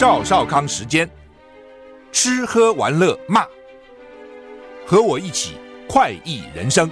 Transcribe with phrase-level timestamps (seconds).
[0.00, 1.06] 赵少康时间，
[2.10, 3.44] 吃喝玩乐骂，
[4.86, 5.56] 和我一起
[5.86, 6.90] 快意人生。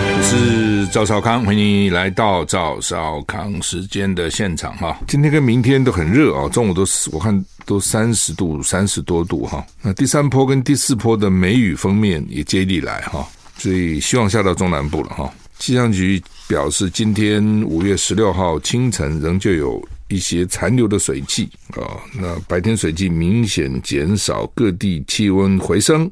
[0.00, 4.98] 我是赵少康，欢迎你来到赵少康时间的现场哈。
[5.06, 6.82] 今天跟明天都很热啊，中午都
[7.12, 9.62] 我看都三十度、三十多度哈。
[9.82, 13.28] 那第三波跟第四波的梅雨封面也接力来哈，
[13.58, 15.30] 所以希望下到中南部了哈。
[15.58, 21.98] 气象局表示，今天五月十六号清晨仍旧有一些残留的水汽啊。
[22.14, 26.10] 那白天水汽明显减少，各地气温回升。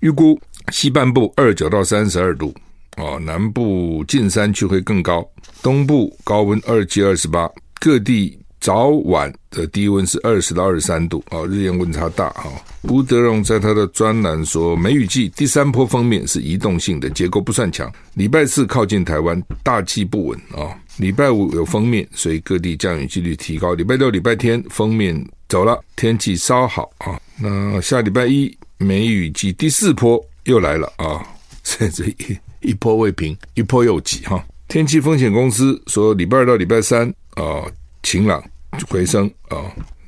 [0.00, 0.40] 预估
[0.72, 2.54] 西半部二九到三十二度
[2.96, 5.28] 啊，南部近山区会更高，
[5.62, 7.50] 东部高温二七二十八，
[7.80, 8.38] 各地。
[8.60, 12.50] 早晚的低温是二十到二十三度啊，日夜温差大哈。
[12.82, 17.92] 吴德荣在他的专栏说，梅雨季第三波锋面是移动性的，结构不算强。
[18.14, 20.76] 礼拜四靠近台湾，大气不稳啊。
[20.96, 23.74] 礼拜五有锋面，所以各地降雨几率提高。
[23.74, 27.20] 礼拜六、礼拜天锋面走了，天气稍好啊。
[27.40, 31.24] 那下礼拜一梅雨季第四波又来了啊，
[31.62, 34.44] 甚至 一一波未平，一波又起哈。
[34.66, 37.62] 天气风险公司说，礼拜二到礼拜三啊。
[38.02, 38.42] 晴朗
[38.88, 39.56] 回升啊、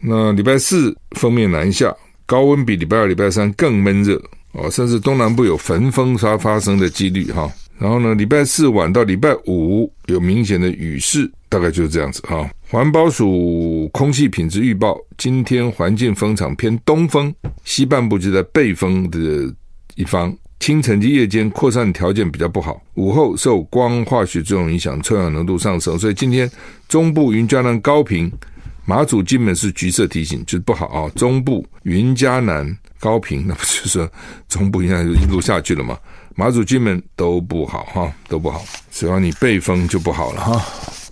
[0.00, 1.94] 那礼拜四锋面南下，
[2.27, 4.20] 高温比礼拜二、礼拜三更闷热
[4.52, 19.18] 哦，甚至东南部有焚风沙发生的几率哈、然后呢，礼拜四晚到礼拜五有明显的雨势，大概就是这样子哈、环保署空气品质预报，今天环境风场偏东风，西半部就在背风的
[19.96, 20.34] 一方。
[20.61, 26.48] 清晨及夜间扩散条件比较不好，午后受光化学作用影响，臭氧浓度上升，所以今天
[26.86, 28.30] 中部云嘉南高屏、
[28.84, 31.11] 马祖金门是橘色提醒，就是不好啊。
[31.17, 34.08] 中部云嘉南高屏， 那不就是说
[34.50, 35.98] 中部应该就一路下去了吗？
[36.36, 40.62] 马祖金门都不好哈，都不好，只要你背风就不好了哈。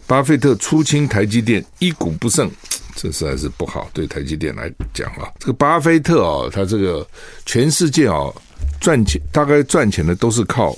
[0.06, 2.50] 巴菲特出清台积电，一股不剩，
[2.94, 5.32] 这实在是不好，对台积电来讲啊。
[5.38, 7.06] 这个巴菲特哦，他这个
[7.46, 8.34] 全世界哦。
[8.80, 10.74] 赚钱大概赚钱的都是靠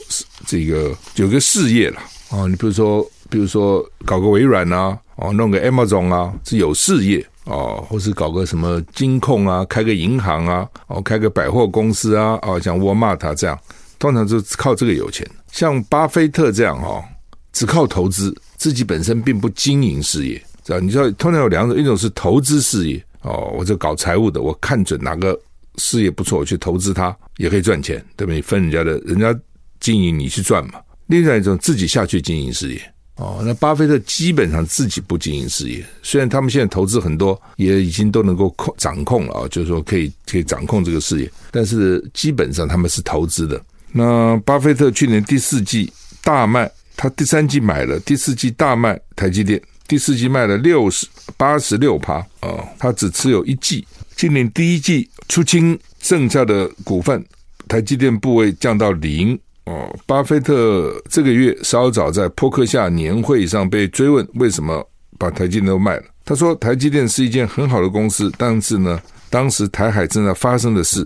[0.46, 13.58] 这个有个事业了啊，你比如说，比如说搞个微软啊，哦，弄个 Amazon 啊，是有事业啊，或是搞个什么金控啊，开个银行啊，哦，开个百货公司啊，哦，像沃尔玛他这样，
[13.98, 15.28] 通常就是靠这个有钱。
[15.52, 17.04] 像巴菲特这样哈，
[17.52, 20.80] 只靠投资，自己本身并不经营事业，知道？
[20.80, 25.38] 你知道，通常有两种，一种是投资事业哦，我就搞财务的，我看准哪个。
[25.76, 28.42] 事业不错，去投资它也可以赚钱，对不对？
[28.42, 29.34] 分人家的，人家
[29.78, 30.80] 经营你去赚嘛。
[31.06, 32.80] 另外一种自己下去经营事业
[33.16, 33.42] 哦。
[33.44, 43.60] 那巴菲特基本上自己不经营事业，虽然他们现在投资很多，也已经都能够控掌控了啊，就是说可以可以掌控这个事业，但是基本上他们是投资的。
[43.92, 45.92] 那巴菲特去年第四季
[46.22, 51.04] 大卖，他第三季买了，第四季大卖台积电，第四季卖了六十
[51.36, 53.84] 八十六趴哦，他只持有一季。
[54.14, 57.24] 今年第一季出清剩下的股份，
[57.66, 59.92] 台积电部位降到零哦。
[60.06, 68.96] 巴菲特这个月稍早在扑克夏年会上被追问为什么把台积电都卖了，他说台积电是一件很好的公司，但是呢，
[69.28, 71.04] 当时台海正在发生的事，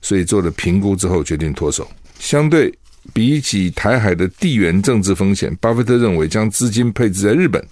[0.00, 1.86] 所以做了评估之后决定脱手。
[2.18, 2.72] 相对
[3.12, 7.62] 比起台海的地缘政治风险，巴菲特认为将资金配置在日本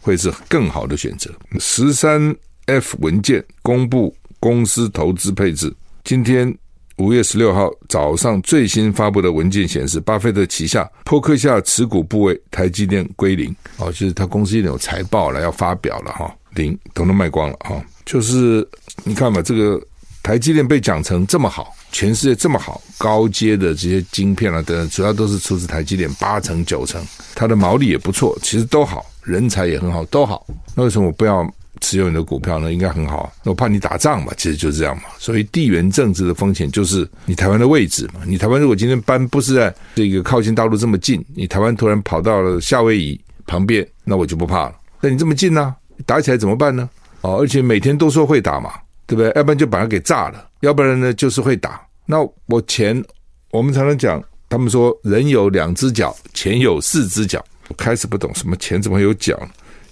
[0.00, 1.30] 会是更好的选择。
[1.58, 2.34] 十三
[2.66, 4.14] F 文件公布。
[4.42, 5.70] 公司投资配置，
[6.02, 6.50] 今天
[6.96, 18.66] 五月十六号早上最新发布的文件显示，巴菲特旗下波克夏持股部位台积电归零哦，就是他公司已经有财报了要发表了哈，零统统卖光了哈，就是
[19.04, 19.78] 你看吧，这个
[20.22, 31.48] 台积电被讲成这么好，全世界这么好，高阶的这些晶片啊等等，主要都是出自台积电八成九成，它的毛利也不错，其实都好，人才也很好，都好，那为什么我不要？
[31.80, 33.32] 持有你的股票呢，应该很好。
[33.42, 35.04] 那我怕你打仗嘛，其实就是这样嘛。
[35.18, 38.20] 所以地缘政治的风险就是你台湾的位置嘛。
[38.26, 44.74] 你台湾如果今天搬不是在这个靠近大陆这么近，你台湾突然跑到了夏威夷旁边，那我就不怕了。
[45.00, 45.74] 那你这么近呢、
[46.04, 46.86] 打起来怎么办呢？
[47.22, 48.72] 哦，而且每天都说会打嘛，
[49.06, 49.32] 对不对？
[49.34, 51.80] 要不然就把它给炸了，要不然呢就是会打。
[52.04, 53.02] 那我钱，
[53.52, 57.42] 我们常常讲，他们说人有两只脚，钱有四只脚。
[57.70, 59.40] 我开始不懂什么钱怎么会有脚，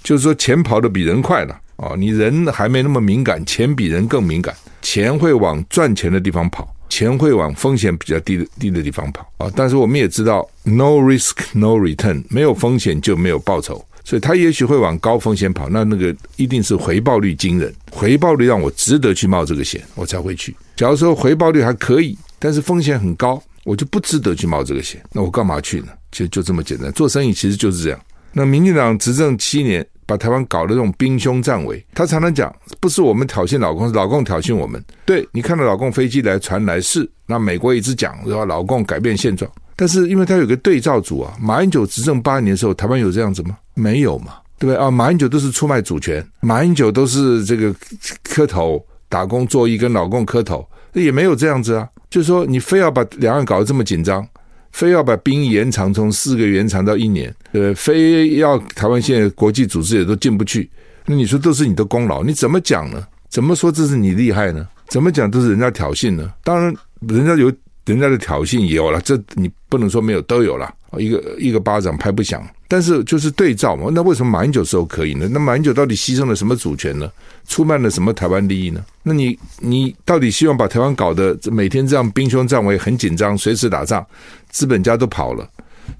[0.03, 1.59] 就是说钱跑得比人快了。
[1.77, 4.53] 哦，你人还没那么敏感，钱比人更敏感。
[4.83, 9.49] 钱会往赚钱的地方跑，钱会往风险比较低的低的地方跑啊。
[9.55, 15.69] 但是我们也知道，no risk no return，没有风险就没有报酬，所以他也许会往高风险跑。
[15.69, 20.57] 那那个一定是回报率惊人，回报率让我值得去冒这个险，我才会去。
[20.75, 25.01] 假如说回报率还可以，但是风险很高，我就不值得去冒这个险。
[25.13, 25.89] 那我干嘛去呢？
[26.13, 28.01] 其实就这么简单，做生意其实就是这样。
[28.33, 29.87] 那民进党执政七年。
[30.09, 31.85] 把台湾搞得这种兵凶战危。
[31.93, 32.51] 他常常讲，
[32.81, 34.83] 不是我们挑衅老共，是老共挑衅我们。
[35.05, 43.59] 对，你看到老共飞机来传来是，那美国一直讲说老共改变现状，但是因为他有个对照组啊，马英九执政八年的时候，台湾有这样子吗？
[43.75, 44.91] 没有嘛，对不对啊？
[44.91, 47.75] 马英九都是出卖主权，马英九都是这个
[48.23, 51.87] 磕头打工作揖跟老共磕头，也没有这样子啊。
[52.09, 54.27] 就是说，你非要把两岸搞得这么紧张。
[54.73, 60.71] 非要把兵延长，从四个延长到一年，呃，非要台湾现在国际组织也都进不去，
[61.07, 62.23] 那你说都是你的功劳？
[62.23, 63.07] 你怎么讲呢？
[63.29, 64.67] 怎么说这是你厉害呢？
[64.89, 66.33] 怎么讲都是人家挑衅呢？
[66.43, 66.75] 当然，
[67.09, 67.53] 人家有
[67.85, 70.75] 人家的挑衅也有了，这你不能说没有，都有了。
[70.99, 73.91] 一个一个巴掌拍不响，但是就是对照嘛。
[73.93, 75.27] 那为什么马英九时候可以呢？
[75.33, 77.11] 那马英九到底牺牲了什么主权呢？
[77.49, 78.85] 出卖了什么台湾利益呢？
[79.03, 84.07] 那你你到底希望把台湾搞得每天这样兵凶战危、很紧张、随时打仗，
[84.51, 85.49] 资本家都跑了？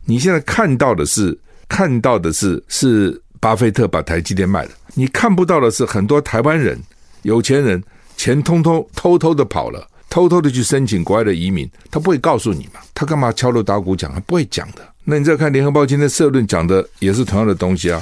[0.05, 1.37] 你现在看到的是
[1.69, 6.79] 看到的是是巴菲特把台积电卖了，你看不到的是很多台湾人
[7.23, 7.83] 有钱人
[8.17, 9.89] 钱通通偷偷的跑了。
[10.11, 12.81] 偷偷的去申请国外的移民，他不会告诉你嘛？
[12.95, 14.11] 他干嘛敲锣打鼓讲？
[14.11, 14.79] 他不会讲的。
[15.11, 17.99] 那你再看联合报今天社论讲的也是同样的东西啊，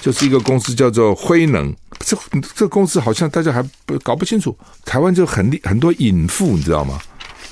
[0.00, 2.16] 就是一个公司叫做辉能，这
[2.54, 4.56] 这公司好像大家还不搞不清楚。
[4.82, 6.98] 台湾就很很多隐妇，你知道吗？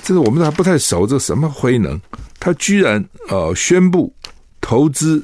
[0.01, 1.05] 这个我们还不太熟。
[1.05, 2.01] 这什么辉能？
[2.39, 4.11] 他居然呃宣布
[4.59, 5.23] 投资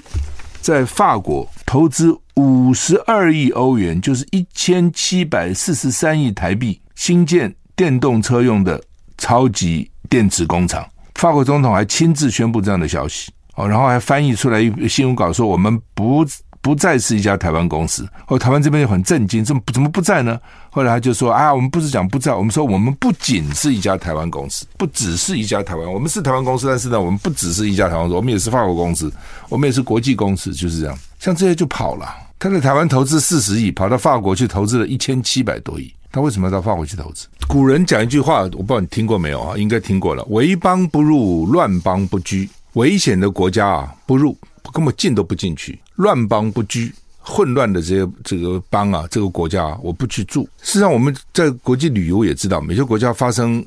[0.61, 7.51] 在法国投资五十二亿欧元，就是一千七百四十三亿台币，新建。
[7.75, 8.79] 电动车用的
[9.17, 16.25] 超级电池工厂，法国总统还亲自宣布这样的消息哦，然后还翻译出来一新闻稿说，我们不
[16.61, 18.07] 不再是一家台湾公司。
[18.27, 20.39] 哦，台湾这边就很震惊，怎么怎么不在呢？
[20.69, 29.11] 后来他就说啊，我们不是讲不在，我们说我们不仅是一家台湾公司，不只是一家台湾，我们是台湾公司，但是呢，我们不只是一家台湾公司，我们也是法国公司，
[29.49, 30.97] 我们也是国际公司，就是这样。
[31.19, 32.07] 像这些就跑了，
[32.39, 35.93] 他在台湾投资四十亿，跑到法国去投资了一千七百多亿。
[36.13, 37.27] 他为什么要到法国去投资？
[37.47, 39.57] 古人讲一句话，我不知道你听过没有啊？
[39.57, 44.37] 应该听过了：“为邦不入，乱邦不居。”危险的国家啊，不入，
[44.73, 50.43] 根本进都不进去；乱邦不居，混乱的这些这个邦啊，这个国家，我不去住。
[50.61, 53.65] 事实上，我们在国际旅游也知道，每些国家发生，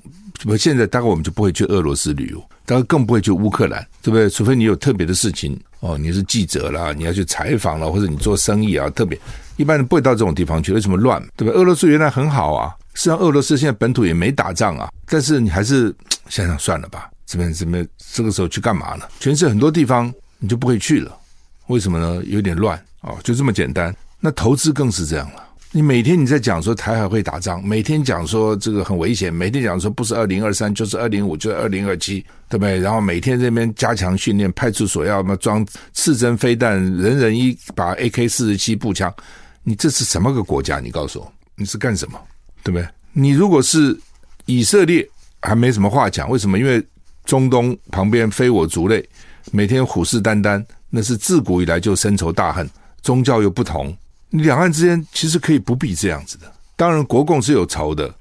[0.59, 4.29] 现在大概我们就不会去俄罗斯旅游，当然更不会去乌克兰，对不对？
[4.31, 9.19] 除非你有特别的事情哦，你是记者啦，你要去采访了，或者你做生意啊，特别。
[9.57, 11.23] 一般人不会到这种地方去，为什么乱？
[11.37, 11.55] 对吧？
[11.55, 15.95] 俄罗斯原来很好啊，实际上俄罗斯现在本土也没打仗啊，但是你还是
[16.29, 19.05] 想想算了吧，这边这边这个时候去干嘛呢？
[19.21, 21.17] 全世界很多地方你就不会去了，
[21.69, 22.23] 为什么呢？
[22.27, 23.95] 有点乱哦，就这么简单。
[24.21, 25.43] 那投资更是这样了。
[25.71, 32.79] 你每天你在讲说台海会打仗，每天讲说这个很危险，每天讲说不是二零二三就是二零五就是二零二七，对不对？
[32.79, 39.13] 然后每天这边加强训练，派出所要么装刺针飞弹，人人一把 AK 四十七步枪，
[39.65, 40.79] 你这是什么个国家？
[40.79, 42.21] 你告诉我，你是干什么？
[42.63, 42.89] 对不对？
[43.13, 43.99] 你如果是
[44.47, 45.05] 以色列，
[45.43, 46.57] 还没什么话讲，为什么？
[46.57, 46.81] 因为
[47.25, 49.07] 中东旁边非我族类，
[49.53, 52.69] 每天虎视眈眈，那是自古以来就深仇大恨，
[53.03, 53.97] 宗教又不同。
[54.31, 58.13] 两岸之间其实可以不必这样子的，当然国共是有仇的，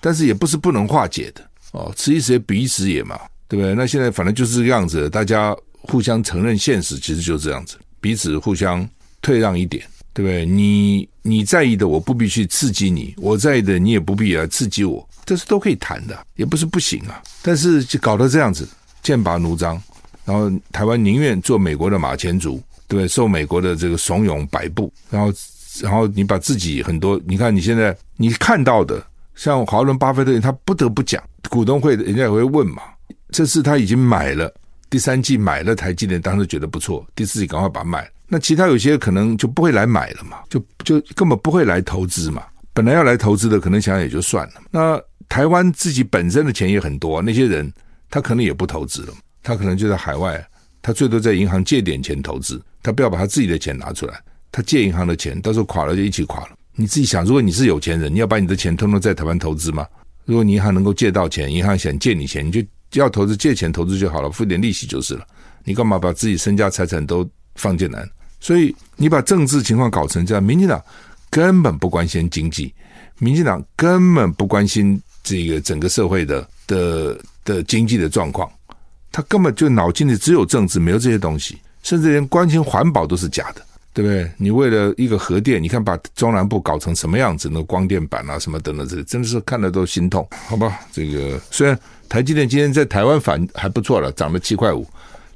[0.00, 1.42] 但是也不是不能化解的
[1.72, 1.92] 哦。
[1.96, 3.74] 此一时也彼一时也嘛，对不对？
[3.74, 8.88] 那现在反正就是这个样子，大家互相承认现实，其实就是这样子，彼此互相
[9.22, 10.44] 退让一点，对不对？
[10.46, 17.22] 你你在意的，我不必去刺激你；我在意的，你也不必来刺激我，这是都可以谈的，也不是不行啊。
[17.42, 18.68] 但是就搞得这样子，
[19.02, 19.80] 剑拔弩张，
[20.24, 23.06] 然后台湾宁愿做美国的马前卒，对？
[23.06, 25.32] 受美国的这个怂恿摆布，然后。
[25.80, 29.02] 然后你把自己很多，你看你现在你看到的，
[29.36, 32.82] 像华伦巴菲特，他不得不讲，股东会人家也会问嘛。
[33.30, 34.52] 这次他已经买了
[34.90, 38.10] 第三季买了台积电，当时觉得不错，第四季赶快把它卖。
[38.26, 42.42] 那其他有些可能就不会来买了嘛，就就根本不会来投资嘛。
[42.72, 44.54] 本来要来投资的，可能想想也就算了。
[44.70, 47.72] 那台湾自己本身的钱也很多，那些人
[48.10, 50.44] 他可能也不投资了，他可能就在海外，
[50.82, 54.20] 他最多在银行借点钱投资，他不要把他自己的钱拿出来。
[54.52, 56.50] 他借银行的钱，到时候垮了就一起垮了。
[56.74, 59.86] 你自己想，如果你是有钱人，你要把你的钱通通在台湾投资吗？
[60.24, 62.60] 如果你银行能够借到钱，银行想借你钱，你就
[62.98, 65.26] 要投资，借钱投资就好了，付点利息就是了。
[65.64, 68.04] 你干嘛把自己身家财产都放进来？
[68.40, 70.82] 所以你把政治情况搞成这样，民进党
[71.30, 72.74] 根本不关心经济，
[73.18, 78.50] 民进党根本不关心这个整个社会的的的经济的状况，
[79.12, 83.62] 他根本就脑筋里只有政治，没有这些东西，甚至连关心环保都是假的。
[83.92, 84.30] 对不对？
[84.36, 87.50] 你为了一个核电，你看把中南部搞成什么样子？
[87.52, 90.26] 那光电板啊，什么等等，这真的是看了都心痛。
[90.46, 91.76] 好吧，这个虽然
[92.10, 94.84] 台积电今天在台湾反还不错了，涨了七块五，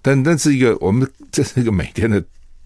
[0.02, 2.22] 但但是一个我们这是一个每天的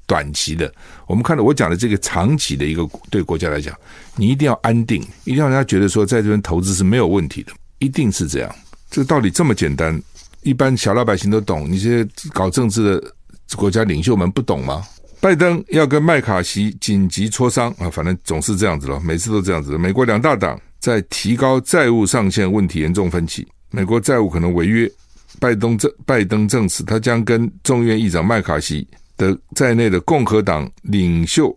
[0.06, 0.72] 短期的。
[1.06, 3.76] 我们看到我讲的这个长期的一个对国家来讲，
[4.16, 8.52] 你一定要安定，一定要让人家觉得说在这边投资是没有问题的，一定是这样。
[8.90, 10.02] 这个道理这么简单，
[10.40, 13.14] 一般小老百姓都懂，你这些搞政治的
[13.56, 14.82] 国家领袖们不懂吗？
[15.20, 19.76] 拜登要跟麦卡锡紧急磋商啊，反正总是这样子了，每次都这样子。
[19.76, 24.90] 美国两大党在提高债务上限问题严重分歧，美国债务可能违约。
[25.38, 28.84] 拜登证拜登证实，他将跟众议院议长麦卡锡
[29.16, 31.56] 的在内的共和党领袖、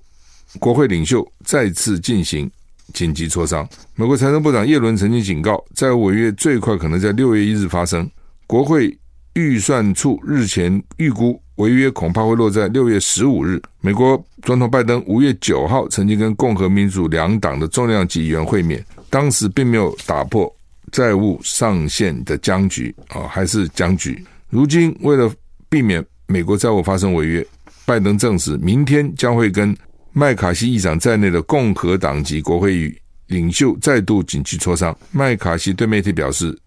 [0.60, 2.52] 国会领袖再次进行
[2.94, 3.68] 紧急磋商。
[3.96, 8.08] 美国财政部长耶伦曾经警告，债务违约最快可能在六月一日发生。
[8.46, 8.96] 国会
[9.34, 13.60] 预算处日前预估，违约恐怕会落在六月十五日。
[13.80, 20.54] 美国总统拜登五月九号曾经跟共和民主两党的重量级议员会面，当时并没有打破。
[20.92, 24.24] 债务上限的僵局啊，还是僵局。
[24.50, 25.32] 如今为了
[25.70, 27.46] 避免美国债务发生违约，
[27.86, 29.76] 拜登证实明天将会跟
[30.12, 32.94] 麦卡锡议长在内的共和党籍国会议
[33.28, 34.96] 领袖再度紧急磋商。
[35.12, 36.58] 麦卡锡对媒体表示，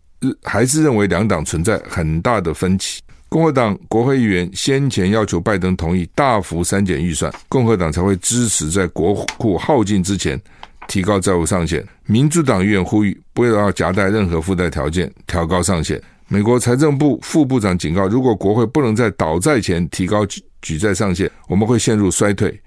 [0.43, 3.03] 还是认为两党存在很大的分歧。
[3.29, 10.41] 共和党国会议员先前要求拜登同意大幅删减预算，共和党才会支持在国库耗尽之前。
[10.89, 16.01] 提高债务上限，民主党议员呼吁不要夹带任何附带条件调高上限。
[16.29, 22.59] 美国财政部副部长警告，如果国会不能在倒债前提高举举债上限，我们会陷入衰退。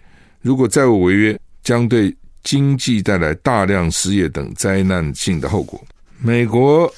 [0.42, 5.82] 如果债务违约，将对经济带来大量失业等灾难性的后果。
[6.20, 6.92] 美国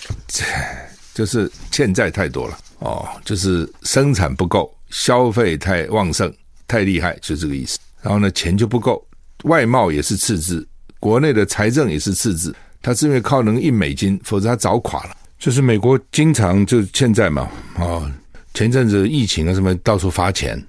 [1.13, 6.31] 就是欠债太多了哦，就是生产不够，消费太旺盛、
[6.67, 7.79] 太厉害，就这个意思。
[8.01, 9.05] 然后呢，钱就不够，
[9.43, 10.67] 外贸也是赤字。
[10.99, 15.15] 国内的财政也是赤字，他是因为靠能印美金，否则他早垮了。
[15.37, 18.11] 就是美国经常就欠债嘛，哦，
[18.53, 20.61] 前阵子疫情啊什么到处发钱，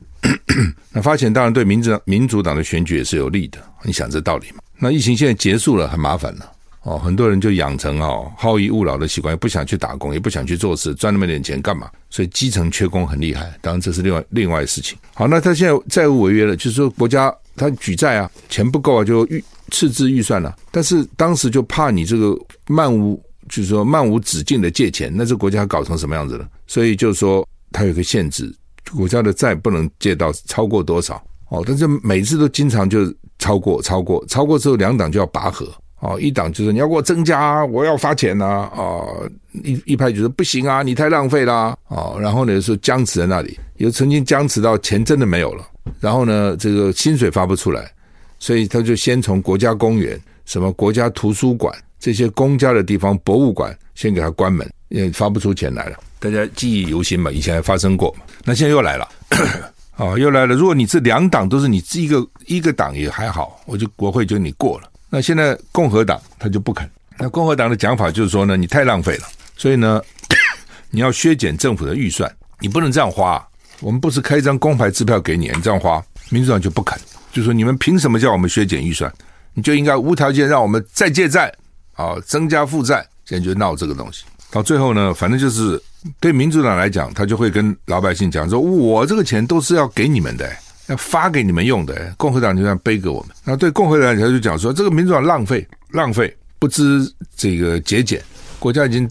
[0.93, 3.59] 那发钱当然对民主民主党的选举也是有利的。
[3.83, 4.59] 你想这道理嘛？
[4.79, 11.91] 那疫情现在结束了，很麻烦了哦，很多人就养成哦好逸恶劳的习惯，也不想去打工，也不想去做事，赚那么点钱干嘛？
[12.09, 13.53] 所以基层缺工很厉害。
[13.61, 14.97] 当然这是另外另外事情。
[15.15, 19.43] 好，那他现在债务违约了，就是说国家他举债啊，钱不够啊，就预。
[19.71, 22.37] 赤字预算了，但是当时就怕你这个
[22.69, 26.49] 漫无，就是说漫无止境的借钱，那这国家搞成什么样子了？
[26.67, 28.53] 所以就是说它有个限制，
[28.95, 31.65] 国家的债不能借到超过多少哦。
[31.67, 35.67] 但是每次都经常就超过，超过，超过之后两党就要拔河
[36.01, 36.21] 哦。
[36.21, 39.31] 一党就是你要给我增加，我要发钱呐啊、哦，
[39.65, 42.17] 一一派就说不行啊，你太浪费啦哦。
[42.21, 45.65] 然后呢，说僵持在那里，有曾经僵持到钱真的没有了，
[46.01, 47.91] 然后呢，这个薪水发不出来。
[48.41, 55.99] 所以他就先从国家公园、什么国家图书馆这些公家的地方、博物馆先给他关门，也发不出钱来了。
[56.19, 58.25] 大家记忆犹新嘛，以前还发生过嘛。
[58.45, 59.09] 那现在又来了，
[59.97, 60.55] 哦，又来了。
[60.55, 64.91] 如果你这两党都是你一个一个党也还好，我就国会就你过了。
[65.11, 66.91] 那现在共和党他就不肯。
[67.19, 69.25] 那共和党的讲法就是说呢，你太浪费了，
[69.57, 70.01] 所以呢，
[70.91, 73.47] 你要削减政府的预算，你不能这样花。
[73.81, 76.99] 我们不是开一张公牌支票给你，你这样花，民主党就不肯。
[77.33, 79.13] 就说你们凭什么叫我们削减预算？
[79.55, 81.53] 你就应该无条件让我们再借债
[81.95, 83.05] 啊，增加负债。
[83.25, 85.81] 现在就闹这个东西，到最后呢，反正就是
[86.19, 90.51] 对民主党来讲，他就会跟老百姓讲说：“我这个钱都是要给你们的，
[90.89, 93.31] 要发给你们用的。”共和党就这样背给我们。
[93.45, 98.21] 那对共和党来讲，他就讲说：“这个民主党浪费，浪费，不知这个节俭，
[98.59, 99.09] 国家已经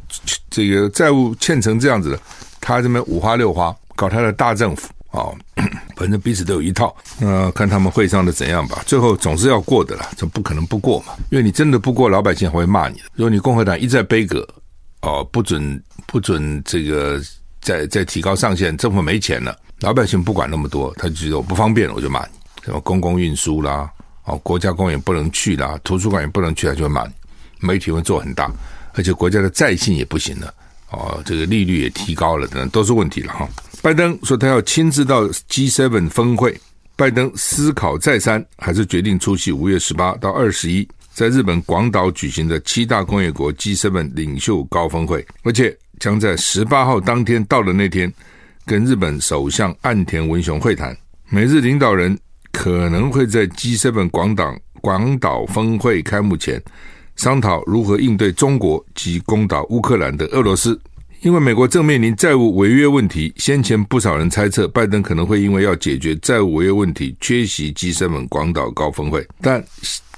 [0.49, 2.19] 这个债务欠成这样子了，
[2.59, 5.35] 他这边五花六花搞他的大政府。”哦，
[5.97, 8.83] 反正彼此都有一套，那、看他们会上的怎样吧。
[8.85, 11.13] 最后总是要过的啦，这不可能不过嘛。
[11.31, 13.05] 因为你真的不过，老百姓还会骂你的。
[13.15, 14.47] 如果你共和党一再杯葛，
[15.01, 17.19] 哦，不准不准这个
[17.61, 22.33] 再再提高上限，政府没钱了，老百姓不管那么多，他就觉得我不方便，我就骂你。
[22.63, 23.89] 什么公共运输啦，
[24.25, 27.13] 哦，国家公园不能去啦，图书馆也不能去，他就会骂你。
[27.61, 28.51] 媒体会做很大，
[28.93, 30.53] 而且国家的债信也不行了，
[30.91, 33.49] 哦，这个利率也提高了，等等都是问题了哈。
[33.81, 36.59] 拜登说他要亲自到 G7 峰会。
[36.97, 48.13] 拜登思考再三，还是决定出席五月十八到二十一在日本广岛举行的七大工业国 G7 领袖高峰会，而且将在十八号当天到的那天，
[48.65, 50.93] 跟日本首相岸田文雄会谈。
[51.29, 52.19] 美日领导人
[52.51, 56.61] 可能会在 G7 广岛广岛峰会开幕前，
[57.15, 60.77] 商讨如何应对中国及攻打乌克兰的俄罗斯。
[61.21, 69.61] 因为美国正面临债务违约问题，先前不少人猜测拜登可能会因为要解决债务违约问题缺席 G7 广岛高峰会，但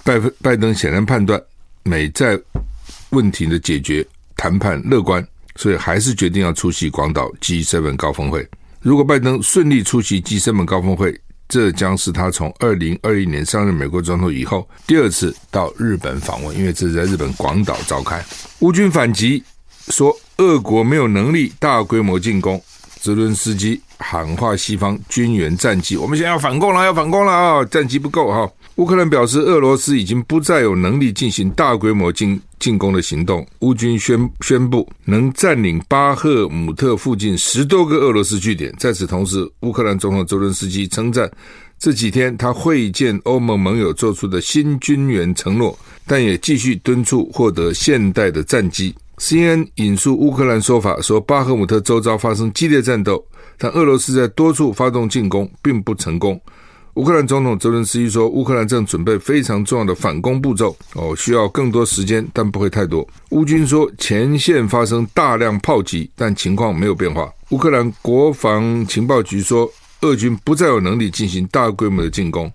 [0.04, 1.42] 拜拜登显然判断
[1.84, 2.40] 美债
[3.10, 4.06] 问题的解决
[4.38, 8.48] 谈判乐观，所以还是决定要出席广岛 G7 高峰会。
[8.80, 18.24] 如果拜登顺利出席 G7 高峰会，这将是他从二零二一年上任美国总统以后第二次到日本访问，因为这是在日本广岛召开。
[18.60, 19.44] 乌军反击
[19.88, 22.60] 说，俄国没有能力大规模进攻。
[23.00, 27.66] 泽伦斯基喊话西方军援战机，我们现在要反攻了，要反攻了啊！
[27.66, 28.52] 战机不够哈。
[28.76, 33.46] 乌克兰表示，俄罗斯已经不再有能力进行大规模进进攻的行动。
[33.60, 38.74] 乌军宣宣布能占领巴赫姆特附近十多个俄罗斯据点。
[38.80, 41.30] 在此同时，乌克兰总统泽伦斯基称赞
[41.78, 48.94] 这几天他会见欧盟盟友做出的新军援承诺，但也继续敦促获得现代的战机。
[49.22, 53.24] CNN 引述乌克兰说法说，巴赫姆特周遭发生激烈战斗，
[53.56, 56.42] 但俄罗斯在多处发动进攻，并不成功。
[56.96, 63.08] 乌克兰总统泽伦斯基说，乌克兰正准备非常重要的反攻步骤，哦，需要更多时间，但不会太多。
[63.30, 67.32] 乌军说，前线发生大量炮击，但情况没有变化。
[67.52, 72.52] 乌克兰国防情报局说，俄军不再有能力进行大规模的进攻，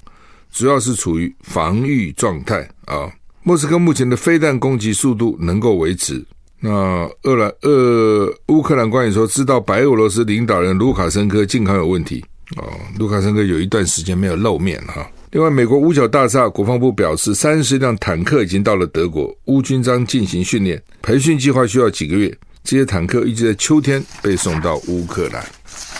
[0.50, 3.08] 主要是处于防御状态啊。
[3.44, 6.26] 莫斯科目前的飞弹攻击速度能够维持。
[6.66, 12.24] 那俄兰俄乌克兰官员说，知道白俄罗斯领导人卢卡申科健康有问题
[12.56, 12.64] 哦，
[12.98, 15.08] 卢卡申科有一段时间没有露面哈。
[15.30, 22.36] 另外，美国五角大厦国防部表示，三十辆坦克已经到了德国，乌军将进行训练，培训计划需要几个月。
[22.64, 25.46] 这些坦克预计在秋天被送到乌克兰。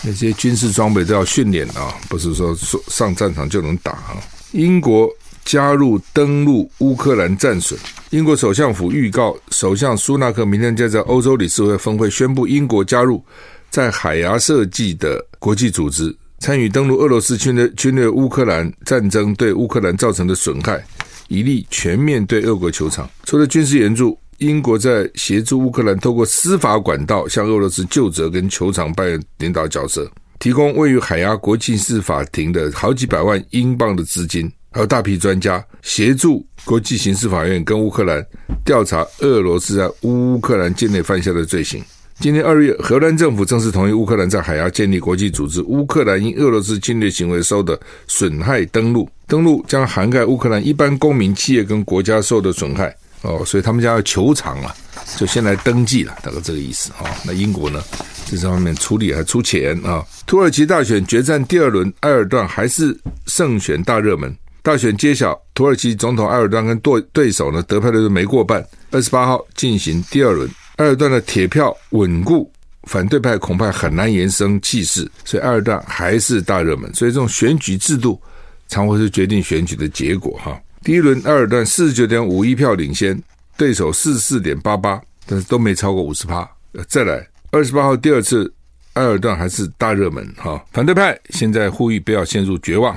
[0.03, 4.17] 那些军事装备都要训练啊，不是说说上战场就能打啊。
[4.51, 5.09] 英国。
[5.47, 7.79] 加入登陆乌克兰战损。
[8.09, 13.23] 英国首相府预告，首相苏纳克明天将在欧洲理事会峰会宣布英国加入
[13.69, 20.85] 在海牙设计的国际组织，参与登陆俄罗斯侵略侵略乌克兰战争对乌克兰造成的损害，
[21.29, 23.09] 以利全面对俄国求偿。
[23.23, 34.51] 除了军事援助，英国在协助乌克兰透过司法管道向俄罗斯就责跟求偿扮演领导角色，提供位于海牙国际事法庭的好几百万英镑的资金。
[34.77, 38.23] 还有大批专家协助国际刑事法院跟乌克兰
[38.63, 41.83] 调查俄罗斯在乌克兰境内犯下的罪行。
[42.19, 45.63] 今年二月，荷兰政府正式同意乌克兰在海牙建立国际组织。
[45.63, 52.95] 乌克兰因俄罗斯侵略行为受的损害登陆，登陆将涵盖乌克兰一般公民、企业跟国家受的损害。
[53.23, 54.71] 哦，所以他们家要求偿了，
[55.17, 57.09] 就先来登记了，大概这个意思啊。
[57.25, 57.83] 那英国呢，
[58.29, 60.05] 在这方面处理还出钱啊。
[60.27, 64.31] 土耳其大选决战第二轮，埃尔段还是胜选大热门。
[64.67, 68.61] 大选揭晓，土耳其总统埃尔段跟对对手呢，得票率都没过半。
[68.91, 72.51] 二十八号进行第二轮，埃尔段的铁票稳固，
[72.83, 76.93] 反对派恐怕很难延伸气势，所以埃尔段还是大热门。
[76.93, 78.21] 所以这种选举制度
[78.67, 80.59] 常会是决定选举的结果哈。
[80.83, 83.17] 第一轮埃尔段四十九点五一票领先，
[83.55, 86.45] 对手四十四点八八，但是都没超过五十趴。
[86.89, 88.53] 再来二十八号第二次，
[88.95, 90.61] 埃尔段还是大热门哈。
[90.73, 92.93] 反对派现在呼吁不要陷入绝望，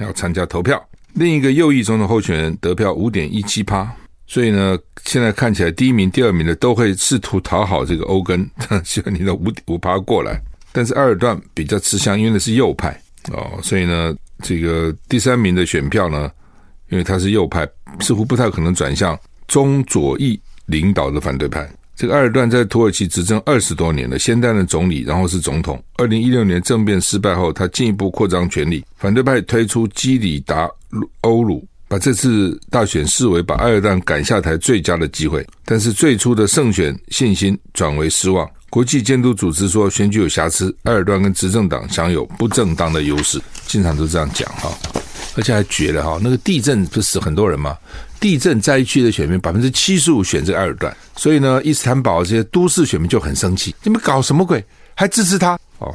[0.00, 0.78] 要参加投票。
[1.14, 3.88] 另一个右翼总统候选人得票五点一七趴，
[4.26, 8.48] 所以呢，现在看起来第一名、第二名的都会试图讨好这个欧根，
[8.84, 10.40] 希望你的五五趴过来。
[10.72, 13.00] 但是埃尔段比较吃香，因为那是右派
[13.30, 16.28] 哦，所以呢，这个第三名的选票呢，
[16.88, 17.64] 因为他是右派，
[18.00, 21.68] 似乎不太可能转向中左翼领导的反对派。
[21.96, 25.82] 这个埃尔段在土耳其执政二十多年了，先担任总理，然后是总统。
[25.96, 30.68] 二零一六年政变失败后，他进一步扩张权力，反对派推出基里达
[31.20, 35.46] 欧鲁，把这次大选视为把埃尔段赶下台最佳的机会。
[35.64, 44.76] 但是最初的胜选信心转为失望，国际监督组织说选举有瑕疵，埃尔段跟执政党享有不正当的优势，经常都这样讲哈，
[45.36, 47.76] 而且还绝了哈，那个地震不是死很多人吗？
[48.20, 54.64] 地震灾区的选民百分之七十五选这个埃尔段，所以呢，伊斯坦堡这些都市选民就很生气，你们搞什么鬼？
[54.94, 55.58] 还支持他？
[55.78, 55.94] 哦，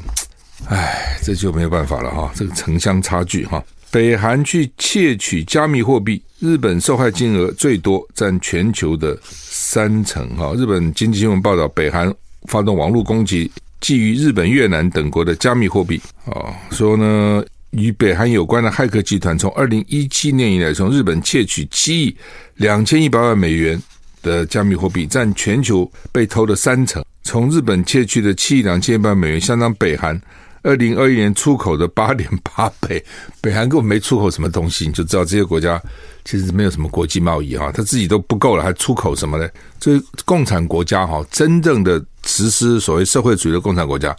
[0.67, 3.63] 哎，这就没有办法了哈，这个城乡差距哈。
[3.89, 10.54] 北韩去窃取加密货币，日本受害金额最多，占全球的三成哈。
[10.54, 17.43] 日本经济新闻报道，北韩发动网络攻击，觊觎日本、越南等国的加密货币哦，说呢。
[17.71, 22.15] 与北韩有关的骇客集团，从二零一七年以来，从日本窃取七亿
[22.55, 23.82] 两千一百万美元
[24.21, 27.03] 的加密货币，占全球被偷的三成。
[27.21, 30.19] 从日本窃取的七亿两千一百万美元，相当北韩
[30.63, 33.03] 二零二一年出口的八点八倍。
[33.39, 35.79] 北韩根本没出口什么东西，你就知道这些国家
[36.25, 39.47] 其实没有什么国际贸易哈，他自己都不够了，还出口什么呢？
[39.79, 44.15] 所以共产国家哈，真正的实施所谓社会主义的共产国家。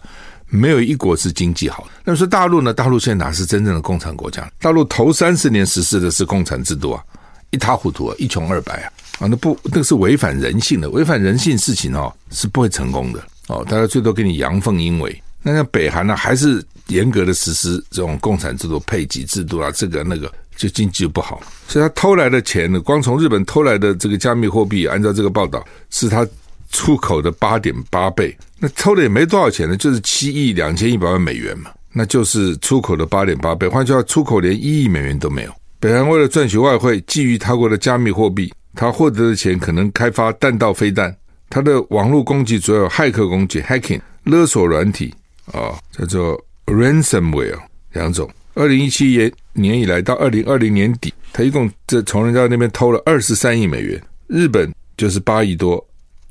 [0.51, 1.87] 没有一国是经济好。
[2.03, 2.73] 那么说大陆呢？
[2.73, 4.51] 大陆现在哪是真正的共产国家？
[4.59, 7.01] 大陆头三十年实施的是共产制度啊，
[7.51, 8.91] 一塌糊涂啊，一穷二白啊！
[9.19, 13.65] 啊，那不，那个是违反人性的，违反人性事情哦，是不会成功的哦。
[13.69, 15.23] 大家最多给你阳奉阴违。
[15.41, 21.41] 那像北韩呢，还是严格的实施这种共产制度、配给制度啊，这个那个，就经济就不好。
[21.67, 26.27] 所以他偷来的钱呢，光从日本偷来的这个加密货币，按照这个报道，是他
[26.71, 28.37] 出口的八点八倍。
[28.63, 33.67] 那偷的也没多少钱呢，就是七亿两千一百万美元嘛，那就是出口的八点八倍。
[33.67, 35.51] 换句话，出口连一亿美元都没有。
[35.79, 41.13] 北韩为了赚取外汇，觊觎他国的加密货币，他获得的钱可能开发弹道飞弹。
[41.49, 45.11] 他的网络攻击主要有骇客攻击 （hacking）、勒索软体
[45.51, 47.57] 啊，叫做 ransomware
[47.93, 48.29] 两种。
[48.53, 55.83] 二零一七年年以来到二零二零年底，他一共这从人家那边偷了二十三亿美元，日本就是八亿多，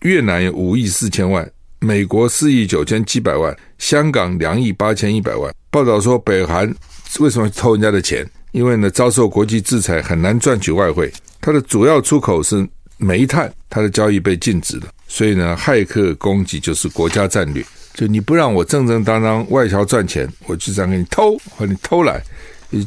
[0.03, 1.51] 越南有五亿四千万，
[1.83, 5.51] 美国四亿九千七百万，香港两亿八千一百万。
[5.71, 6.73] 报道说，北韩
[7.21, 8.29] 为什么偷人家的钱？
[8.53, 11.11] 因为呢，遭受国际制裁，很难赚取外汇。
[11.41, 17.65] 它的主要出口是煤炭，它的交易被禁止了，所以呢，骇客攻击就是国家战略。
[17.95, 22.23] 就你不让我正正当当外销赚钱，我就这样给你偷，或你偷来，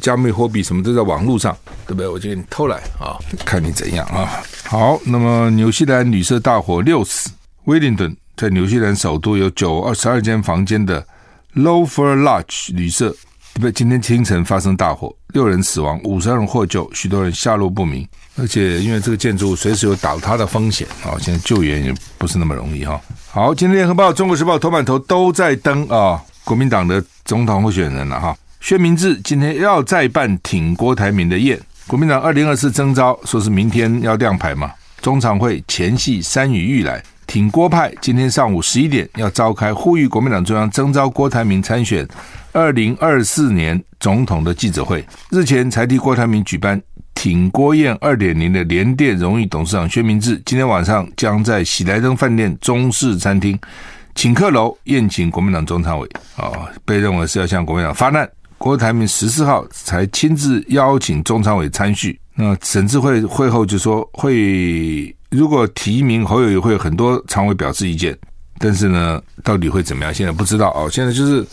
[0.00, 2.06] 加密货币什么都在网络上，对不对？
[2.06, 4.40] 我就给你偷来啊，看你怎样啊。
[4.62, 7.28] 好，那么纽西兰旅社大火六死，
[7.64, 11.04] 威灵顿在纽西兰首都有九二十二间房间的
[11.54, 13.14] Lowther Lodge 旅社，
[13.54, 13.70] 对不？
[13.70, 18.06] 今天清晨发生大火，六人死亡，五十二人获救，许多人下落不明。
[18.36, 23.00] 而且因为这个建筑随时有倒塌的风险啊，现在救援也不是那么容易哈。
[23.30, 28.36] 好，今天联合报、中国时报头版头都在登啊，国民党的总统候选人了哈。
[28.60, 42.06] 薛明志今天要再办挺郭台铭的宴，国民党二零二四征召说是明天要亮牌嘛，中常会前夕山雨欲来，挺郭派今天上午十一点要召开呼吁国民党中央征召郭台铭参选
[42.52, 46.80] 二零二四年总统的记者会，日前才替郭台铭举办。
[47.14, 53.58] 挺郭宴二点零的联电荣誉董事长薛明志，今天晚上将在喜来登饭店中式餐厅
[54.16, 58.28] 请客楼宴请国民党中常委、哦，被认为是要向国民党发难。
[58.58, 68.16] 郭台铭十四号才亲自邀请中常委参叙，那沈智慧会后就说会，如果提名侯友谊会有很多常委表示意见，
[68.58, 70.14] 但是呢，到底会怎么样？
[70.14, 71.44] 现在不知道哦，现在就是。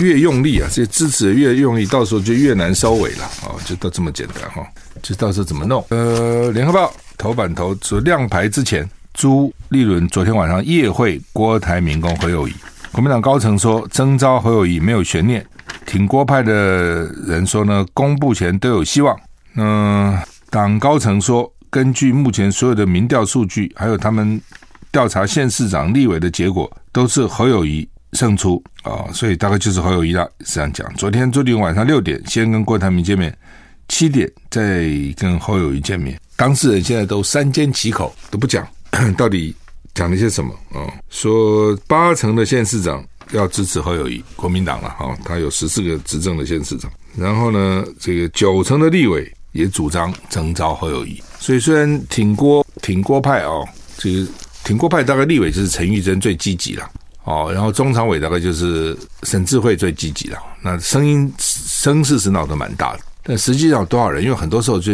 [0.00, 4.66] 越用力啊，这支持越用力，到时候就越难收尾了哦，就都这么简单哈，
[5.02, 5.84] 就到时候怎么弄？
[5.90, 12.54] 呃，联合报头版头说亮牌之前，朱立伦昨天晚上夜会郭台铭跟侯友谊，
[12.90, 15.44] 国民党高层说征召侯友谊没有悬念，
[15.84, 19.14] 挺郭派的人说呢，公布前都有希望。
[19.56, 24.40] 嗯、党高层说，根据目前所有的民调数据，还有他们
[24.92, 27.88] 调查县市长、立委的结果，都是侯友谊。
[28.12, 30.86] 胜出啊、所以大概就是侯友谊了，这样讲。
[30.96, 33.34] 昨天朱立晚上六点先跟郭台铭见面，
[33.88, 36.20] 七点再跟侯友谊见面。
[36.36, 38.68] 当事人现在都三缄其口，都不讲
[39.16, 39.56] 到底
[39.94, 46.92] 讲了些什么啊、说八成的县市长要支持侯友谊，国民党了哈、哦，他有十四个执政的县市长。
[47.16, 51.22] 然后呢，这个九成的立委也主张征召侯友谊。
[51.38, 54.26] 所以虽然挺郭挺郭派哦，这个
[54.64, 56.88] 挺郭派大概立委就是陈玉珍最积极了。
[57.24, 64.24] 哦，然后中常委大概就是沈智慧最积极了，那声音声势是闹得蛮大的，但实际上多少人？
[64.24, 64.92] 因为很多时候就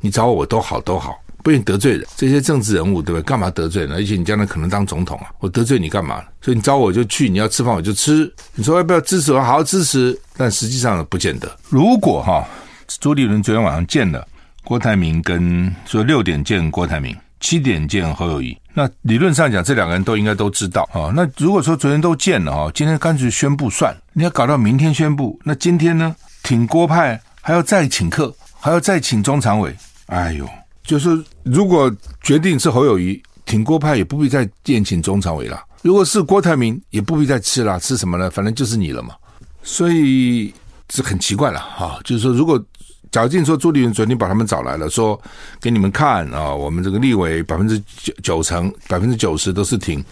[0.00, 2.06] 你找我，都好都好，不愿意得罪人。
[2.14, 3.22] 这些政治人物对不对？
[3.22, 3.92] 干嘛得罪人？
[3.92, 6.22] 而且你将来可能当总统啊，我得罪你干嘛？
[6.42, 8.30] 所以你找我就去，你要吃饭我就吃。
[8.54, 9.40] 你说要不要支持我？
[9.40, 11.50] 好好支持，但实际上不见得。
[11.70, 12.46] 如果哈，
[12.86, 14.26] 朱立伦昨天晚上见了
[14.64, 17.16] 郭台铭，跟说六点见郭台铭。
[17.40, 21.10] 七点见侯友谊，那理论上讲，这两个人都应该都知道啊。
[21.12, 26.14] 那如果说昨天都见了啊，今天干脆宣布算，你要搞到明天宣布，那今天呢，
[26.44, 30.48] 挺郭派还要再请客，还要再请中常委，哎呦，
[30.84, 31.92] 就是如果
[32.22, 35.60] 决定是侯友谊，挺郭派也不必再宴请中常委了。
[35.82, 38.30] 如果是郭台铭，也不必再吃了，吃什么呢？
[38.30, 39.16] 反正就是你了嘛。
[39.64, 40.54] 所以
[40.86, 42.64] 这很奇怪了哈，就是说如果。
[43.12, 45.20] 贾静说：“朱立伦昨天把他们找来了，说
[45.60, 50.02] 给你们看啊，我们这个立委百分之九九成、百分之九十都是挺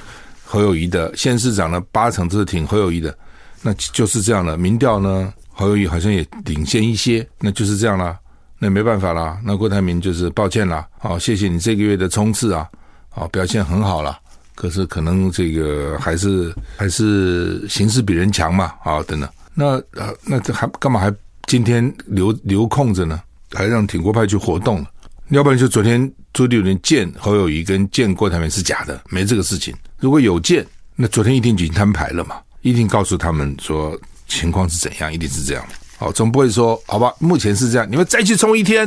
[0.45, 3.17] 侯友谊的，县市长呢八成都是挺侯友谊的，
[3.63, 4.59] 那就是这样的。
[4.59, 8.19] 民调呢，侯友谊好像也领先一些，那就是这样啦，
[8.59, 9.41] 那没办法啦。
[9.43, 12.69] 那郭台铭就是抱歉啦，好，谢谢你这个月的冲刺啊，
[13.09, 14.19] 好，表现很好了，
[14.55, 19.27] 可是可能这个还是还是形势比人强嘛，好，等等。
[19.55, 21.11] 那呃，那这还干嘛还？”
[21.51, 24.87] 今天留留空着呢，还让挺郭派去活动了，
[25.31, 29.75] 要不然就昨天朱立伦见侯友谊跟见郭台铭是假的，没这个事情。
[29.99, 35.65] 如果有见，那昨天一定已经摊牌了嘛，一定告诉他们说情况是怎样，一定是这样。
[35.99, 38.87] 好，总不会说好吧，目前是这样，你们再去冲一天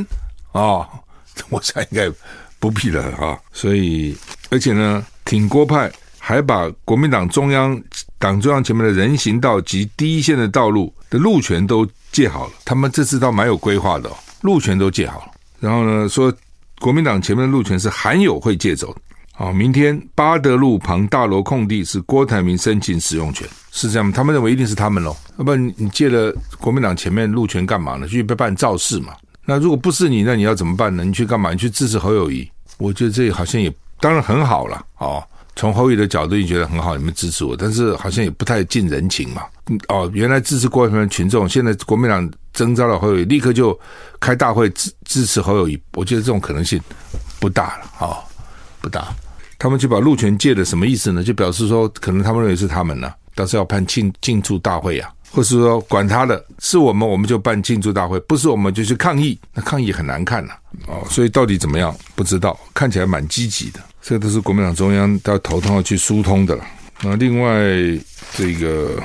[0.53, 0.87] 啊、
[1.49, 2.09] 我想应该
[2.59, 3.37] 不必了啊。
[3.51, 4.15] 所以，
[4.49, 5.91] 而且呢，挺郭派
[6.25, 7.77] 还把国民党中央
[8.17, 12.53] 党中央前面的人行道及第一线的道路的路权都借好了。
[12.63, 14.09] 他们这次倒蛮有规划的，
[14.39, 15.31] 路权都借好了。
[15.59, 16.33] 然后呢，说
[16.79, 19.01] 国民党前面的路权是韩友会借走的。
[19.33, 24.13] 好，明天八德路旁大楼空地是郭台铭申请使用权，是这样吗？
[24.15, 28.07] 他们认为一定是他们喽，要不然你借了国民党前面路权干嘛呢？
[28.07, 29.13] 去办造势嘛？
[29.43, 31.03] 那如果不是你，那你要怎么办呢？
[31.03, 31.51] 你去干嘛？
[31.51, 32.49] 你去支持侯友宜？
[32.77, 35.21] 我觉得这好像也当然很好了哦。
[35.55, 39.43] 从侯友宜的角度，你觉得很好，你们支持我，但是好像也不太近人情嘛。
[39.87, 43.79] 哦，原来支持郭台铭群众，现在国民党征召了侯友宜，立刻就
[44.19, 46.81] 开大会支支持侯友宜，我觉得这种可能性
[47.39, 48.17] 不大了，哦，
[48.81, 49.13] 不大。
[49.59, 51.23] 他们就把路权借了，什么意思呢？
[51.23, 60.53] 就表示说，可能他们认为是他们呢，到时候要办庆庆祝大会啊，或是说管他的，是我们我们就办庆祝大会，不是我们就去抗议，那抗议很难看呐，
[60.87, 66.63] 哦，所以到底怎么样不知道，看起来蛮积极的，这都是国民党中央到头痛要去疏通的了。
[67.01, 67.49] 那另外
[68.33, 69.01] 这个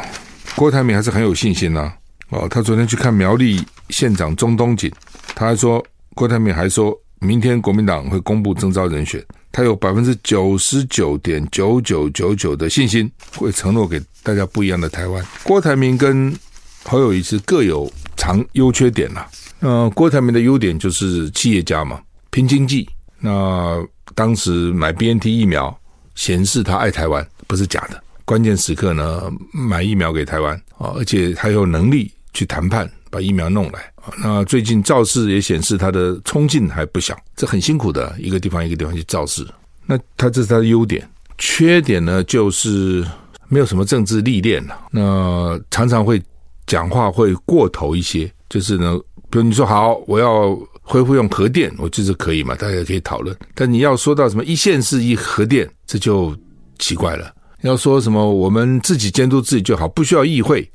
[0.57, 1.93] 郭台铭还是很有信心呐，
[2.31, 4.93] 哦，他昨天去看苗栗县长钟东锦，
[5.37, 5.85] 他还说
[6.15, 9.25] 郭台铭还说明天国民党会公布征召人选。
[9.51, 15.25] 他有百分之九十九点九九九九的信心，会承诺给大家不一样的台湾。
[15.43, 16.37] 郭台铭跟
[16.83, 19.25] 侯友宜是各有长优缺点呐。
[19.61, 22.89] 呃，郭台铭的优点就是企业家嘛，拼经济。
[23.21, 23.83] 那
[24.15, 25.77] 当时买 BNT 疫苗，
[26.15, 28.03] 显示他爱台湾，不是假的。
[28.25, 33.93] 关键时刻呢，买疫苗给台湾啊，而且他有能力去谈判，把疫苗弄来。
[34.23, 39.47] 那最近造势也显示他的冲劲还不小，这很辛苦的一个地方一个地方去造势。
[39.87, 43.07] 那他这是他的优点，缺点呢就是
[43.49, 44.79] 没有什么政治历练了。
[44.91, 46.23] 那常常会
[46.67, 48.99] 讲话会过头一些，就是呢，
[49.31, 53.37] 比如你说好我要恢复用核电，我就是可以嘛，大家可以讨论。
[53.55, 56.35] 但你要说到什么一线是一核电，这就
[56.79, 57.33] 奇怪了。
[57.63, 60.69] 要说什么我们自己监督自己就好，不需要议会，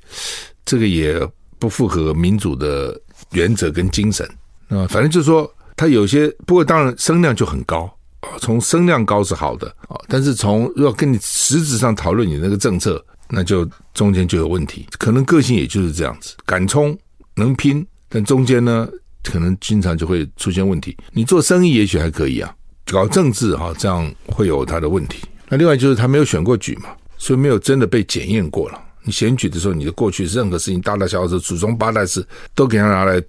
[0.64, 1.20] 这个也
[1.58, 2.98] 不符合民主的。
[3.32, 4.30] 原则跟精神
[4.68, 14.86] 啊，反正就是说，他有些不过当然声量就很高啊，从声量高是好的啊，但是从要跟你实质上讨论你那个政策，那就中间就有问题。
[15.00, 16.96] 可能个性也就是这样子，敢冲
[17.34, 18.88] 能拼，但中间呢，
[19.24, 20.96] 可能经常就会出现问题。
[21.12, 22.54] 你做生意也许还可以啊，
[22.86, 25.20] 搞政治哈，这样会有他的问题。
[25.50, 28.82] 那另外就是他没有选过举嘛，所以没有真的被检验过了。
[29.04, 33.22] 你选举的时候，你的过去任何事情，大大小小的祖宗八代事，都给他拿来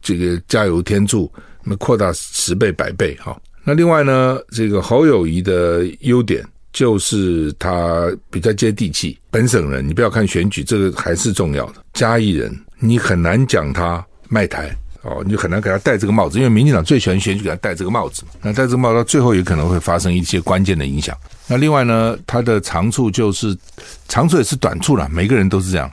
[0.00, 1.30] 这个加油添醋，
[1.62, 3.38] 那么扩大十倍百倍哈。
[3.62, 9.86] 那另外呢，这个侯友谊的优点就是他比较接地气，本省人。
[9.86, 11.84] 你不要看选举，这个还是重要的。
[11.92, 18.24] 嘉义人，你很难讲他卖台哦，你就很难给他戴这个帽子，因为民进党最喜欢选举给他戴这个帽子。
[18.42, 21.16] 那戴这个帽子到最后也可能会发生一些关键的影响。
[21.46, 23.56] 那另外呢，他的长处就是
[24.08, 25.90] 长处也是短处了，每个人都是这样。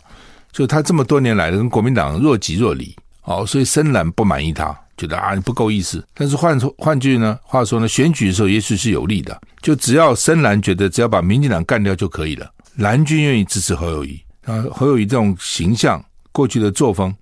[0.51, 6.03] 就他这么多年来的跟国民党若即若离，哦，所以深蓝不满意他，觉得啊你不够意思。
[6.13, 17.13] 但是换说换句呢，话说呢，选举的时候也许是有利的，就只要深蓝觉得只要把民进党干掉就可以了，蓝军愿意支持侯友谊啊，侯友谊这种形象过去的作风，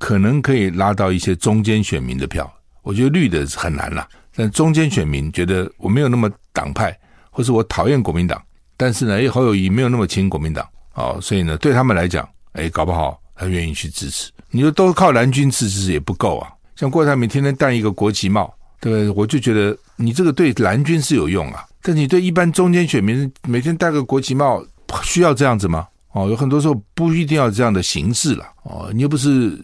[0.00, 2.52] 可能可以拉到一些中间选民的票。
[2.82, 6.92] 我觉得绿的很难了，但中间选民觉得我没有那么党派。
[7.32, 8.42] 或是我讨厌国民党，
[8.76, 14.32] 但是呢，哎，侯友宜没有那么亲国民党，哦，所以呢，对他们来讲，哎，搞不好他愿意去支持。
[14.50, 19.08] 你说都靠蓝军支持也不够啊，像郭台铭天天戴一个国旗帽，对不对？
[19.10, 24.60] 我就觉得你这个对蓝军是有用啊，但你对一般中间选民每天戴个国旗帽，
[25.04, 25.86] 需要这样子吗？
[26.10, 29.56] 哦，有很多时候不一定要这样的形式了，哦，你又不是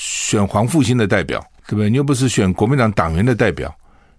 [0.00, 1.90] 选黄复兴的代表，对不对？
[1.90, 3.74] 你又不是选国民党党员的代表。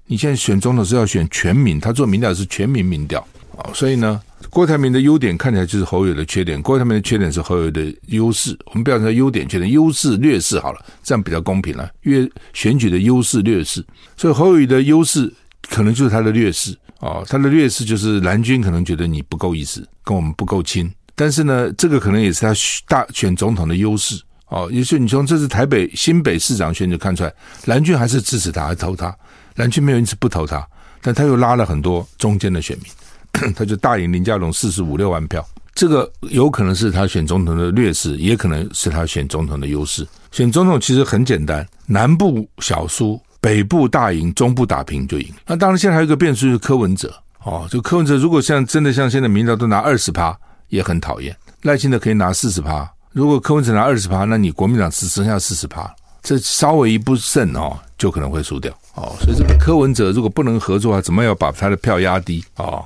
[0.05, 3.25] 你现在选总统是要选全民，他做民调是全民民调
[3.57, 8.57] 啊，所以呢，郭台铭的优点看起来就是侯友的缺点，郭台铭的缺点是侯友的优势。
[8.65, 11.89] 我们不要说优点缺点，优势劣势好了，这样比较公平了。
[12.01, 13.85] 越选举的优势劣势，
[14.17, 15.33] 所以侯友的优势
[15.69, 22.51] 可能就是他的劣势啊，他的劣势就是蓝军可能觉得你不够意思，跟我们不够亲，但是呢，这个可能也是他
[22.87, 24.69] 大选总统的优势哦。
[24.71, 27.33] 也就是你从这次台北新北市长选举看出来，
[27.65, 29.15] 蓝军还是支持他，还投他。
[29.55, 30.65] 蓝军没有因此不投他，
[31.01, 35.47] 但他又拉了很多中间的选民， 他就大赢林佳龙四十五六万票。
[35.75, 40.05] 这个有可能是他选总统的劣势，也可能是他选总统的优势。
[40.31, 45.33] 选总统其实很简单，南部小输，北部大赢，中部打平就赢。
[45.45, 51.33] 那当然，现在还有一个变数，是柯文哲哦，就柯文哲如果像真的像现在民调都拿二十趴，也很讨厌。
[51.61, 57.77] 赖清德可以拿四十趴，如果柯文哲拿二十趴，那你国民党只剩下四十趴，这稍微一不慎哦。
[57.99, 62.81] 就可能会输掉哦，所以这个柯文哲如果不能合作啊，怎么要把他的票压低哦？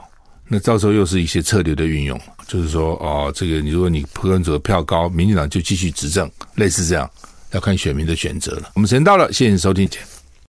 [0.48, 7.08] 那到时候又是一些策略的运用，就是说哦，这个你如果你柯文哲票高，民进党就继续执政，类似这样，
[7.52, 8.72] 要看选民的选择了。
[8.74, 9.88] 我们时间到了，谢谢你收听。